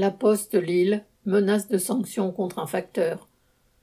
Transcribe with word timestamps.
La 0.00 0.12
Poste 0.12 0.54
Lille 0.54 1.02
menace 1.26 1.66
de 1.66 1.76
sanctions 1.76 2.30
contre 2.30 2.60
un 2.60 2.68
facteur. 2.68 3.28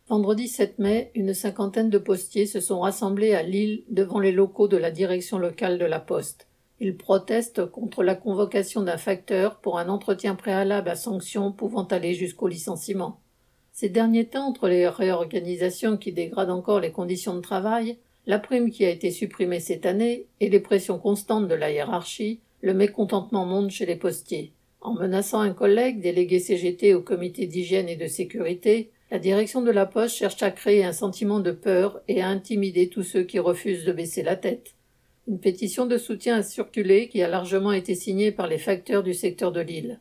Vendredi 0.07 0.47
7 0.47 0.79
mai, 0.79 1.11
une 1.13 1.33
cinquantaine 1.33 1.89
de 1.89 1.97
postiers 1.97 2.45
se 2.45 2.61
sont 2.61 2.79
rassemblés 2.79 3.33
à 3.33 3.43
Lille 3.43 3.83
devant 3.89 4.19
les 4.19 4.31
locaux 4.31 4.69
de 4.69 4.77
la 4.77 4.91
direction 4.91 5.37
locale 5.37 5.77
de 5.77 5.83
la 5.83 5.99
Poste. 5.99 6.47
Ils 6.79 6.95
protestent 6.95 7.65
contre 7.65 8.01
la 8.01 8.15
convocation 8.15 8.81
d'un 8.81 8.95
facteur 8.95 9.57
pour 9.57 9.77
un 9.77 9.89
entretien 9.89 10.35
préalable 10.35 10.87
à 10.87 10.95
sanctions 10.95 11.51
pouvant 11.51 11.83
aller 11.83 12.13
jusqu'au 12.13 12.47
licenciement. 12.47 13.19
Ces 13.73 13.89
derniers 13.89 14.27
temps, 14.27 14.47
entre 14.47 14.69
les 14.69 14.87
réorganisations 14.87 15.97
qui 15.97 16.13
dégradent 16.13 16.49
encore 16.49 16.79
les 16.79 16.93
conditions 16.93 17.35
de 17.35 17.41
travail, 17.41 17.97
la 18.25 18.39
prime 18.39 18.71
qui 18.71 18.85
a 18.85 18.89
été 18.89 19.11
supprimée 19.11 19.59
cette 19.59 19.85
année 19.85 20.27
et 20.39 20.47
les 20.47 20.61
pressions 20.61 20.97
constantes 20.97 21.49
de 21.49 21.55
la 21.55 21.71
hiérarchie, 21.71 22.39
le 22.61 22.73
mécontentement 22.73 23.45
monte 23.45 23.71
chez 23.71 23.85
les 23.85 23.97
postiers. 23.97 24.53
En 24.85 24.93
menaçant 24.93 25.39
un 25.39 25.51
collègue 25.51 25.99
délégué 25.99 26.37
CGT 26.37 26.93
au 26.93 27.01
comité 27.01 27.47
d'hygiène 27.47 27.89
et 27.89 27.95
de 27.95 28.05
sécurité, 28.05 28.91
la 29.09 29.17
direction 29.17 29.63
de 29.63 29.71
la 29.71 29.87
Poste 29.87 30.17
cherche 30.17 30.43
à 30.43 30.51
créer 30.51 30.85
un 30.85 30.93
sentiment 30.93 31.39
de 31.39 31.49
peur 31.49 32.01
et 32.07 32.21
à 32.21 32.27
intimider 32.27 32.87
tous 32.87 33.01
ceux 33.01 33.23
qui 33.23 33.39
refusent 33.39 33.83
de 33.83 33.91
baisser 33.91 34.21
la 34.21 34.35
tête. 34.35 34.75
Une 35.27 35.39
pétition 35.39 35.87
de 35.87 35.97
soutien 35.97 36.35
a 36.37 36.43
circulé 36.43 37.07
qui 37.07 37.23
a 37.23 37.27
largement 37.27 37.71
été 37.71 37.95
signée 37.95 38.31
par 38.31 38.45
les 38.45 38.59
facteurs 38.59 39.01
du 39.01 39.15
secteur 39.15 39.51
de 39.51 39.59
l'île. 39.59 39.99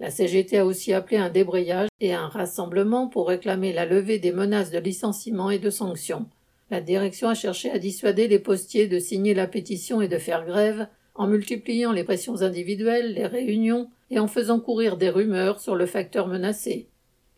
La 0.00 0.08
CGT 0.08 0.56
a 0.56 0.64
aussi 0.64 0.94
appelé 0.94 1.18
un 1.18 1.28
débrayage 1.28 1.90
et 2.00 2.14
un 2.14 2.28
rassemblement 2.28 3.08
pour 3.08 3.28
réclamer 3.28 3.74
la 3.74 3.84
levée 3.84 4.18
des 4.18 4.32
menaces 4.32 4.70
de 4.70 4.78
licenciement 4.78 5.50
et 5.50 5.58
de 5.58 5.68
sanctions. 5.68 6.24
La 6.70 6.80
direction 6.80 7.28
a 7.28 7.34
cherché 7.34 7.70
à 7.70 7.78
dissuader 7.78 8.26
les 8.26 8.38
postiers 8.38 8.86
de 8.86 8.98
signer 8.98 9.34
la 9.34 9.46
pétition 9.46 10.00
et 10.00 10.08
de 10.08 10.16
faire 10.16 10.46
grève 10.46 10.86
en 11.14 11.26
multipliant 11.26 11.92
les 11.92 12.04
pressions 12.04 12.40
individuelles, 12.40 13.12
les 13.12 13.26
réunions, 13.26 13.90
en 14.18 14.28
faisant 14.28 14.60
courir 14.60 14.96
des 14.96 15.08
rumeurs 15.08 15.60
sur 15.60 15.76
le 15.76 15.86
facteur 15.86 16.28
menacé. 16.28 16.88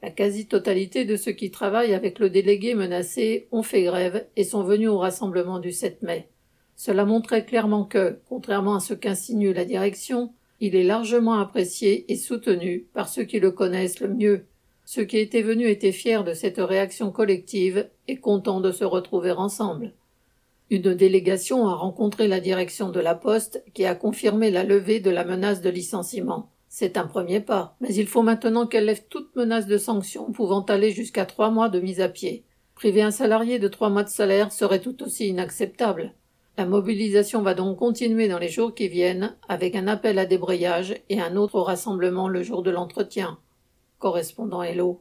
La 0.02 0.10
quasi-totalité 0.10 1.04
de 1.04 1.16
ceux 1.16 1.32
qui 1.32 1.50
travaillent 1.50 1.94
avec 1.94 2.18
le 2.18 2.30
délégué 2.30 2.74
menacé 2.74 3.48
ont 3.50 3.62
fait 3.62 3.82
grève 3.82 4.26
et 4.36 4.44
sont 4.44 4.62
venus 4.62 4.88
au 4.88 4.98
rassemblement 4.98 5.58
du 5.58 5.72
7 5.72 6.02
mai. 6.02 6.28
Cela 6.76 7.04
montrait 7.04 7.44
clairement 7.44 7.84
que, 7.84 8.20
contrairement 8.28 8.76
à 8.76 8.80
ce 8.80 8.94
qu'insinue 8.94 9.54
la 9.54 9.64
direction, 9.64 10.32
il 10.60 10.76
est 10.76 10.84
largement 10.84 11.34
apprécié 11.34 12.10
et 12.12 12.16
soutenu 12.16 12.86
par 12.92 13.08
ceux 13.08 13.24
qui 13.24 13.40
le 13.40 13.50
connaissent 13.50 14.00
le 14.00 14.08
mieux. 14.08 14.46
Ceux 14.84 15.04
qui 15.04 15.18
étaient 15.18 15.42
venus 15.42 15.68
étaient 15.68 15.92
fiers 15.92 16.22
de 16.22 16.34
cette 16.34 16.58
réaction 16.58 17.10
collective 17.10 17.88
et 18.06 18.18
contents 18.18 18.60
de 18.60 18.72
se 18.72 18.84
retrouver 18.84 19.32
ensemble. 19.32 19.92
Une 20.70 20.94
délégation 20.94 21.66
a 21.68 21.74
rencontré 21.74 22.28
la 22.28 22.40
direction 22.40 22.90
de 22.90 23.00
la 23.00 23.14
Poste 23.14 23.62
qui 23.72 23.84
a 23.84 23.94
confirmé 23.94 24.50
la 24.50 24.64
levée 24.64 25.00
de 25.00 25.10
la 25.10 25.24
menace 25.24 25.60
de 25.60 25.70
licenciement. 25.70 26.50
C'est 26.68 26.96
un 26.96 27.06
premier 27.06 27.40
pas, 27.40 27.76
mais 27.80 27.94
il 27.94 28.06
faut 28.06 28.22
maintenant 28.22 28.66
qu'elle 28.66 28.86
lève 28.86 29.06
toute 29.08 29.34
menace 29.36 29.66
de 29.66 29.78
sanction 29.78 30.32
pouvant 30.32 30.62
aller 30.62 30.90
jusqu'à 30.90 31.24
trois 31.24 31.50
mois 31.50 31.68
de 31.68 31.80
mise 31.80 32.00
à 32.00 32.08
pied. 32.08 32.44
Priver 32.74 33.02
un 33.02 33.10
salarié 33.10 33.58
de 33.58 33.68
trois 33.68 33.88
mois 33.88 34.04
de 34.04 34.08
salaire 34.08 34.52
serait 34.52 34.80
tout 34.80 35.02
aussi 35.02 35.28
inacceptable. 35.28 36.12
La 36.58 36.66
mobilisation 36.66 37.42
va 37.42 37.54
donc 37.54 37.78
continuer 37.78 38.28
dans 38.28 38.38
les 38.38 38.48
jours 38.48 38.74
qui 38.74 38.88
viennent, 38.88 39.36
avec 39.48 39.76
un 39.76 39.88
appel 39.88 40.18
à 40.18 40.26
débrayage 40.26 40.94
et 41.08 41.20
un 41.20 41.36
autre 41.36 41.60
rassemblement 41.60 42.28
le 42.28 42.42
jour 42.42 42.62
de 42.62 42.70
l'entretien. 42.70 43.38
Correspondant 43.98 44.62
Hello. 44.62 44.94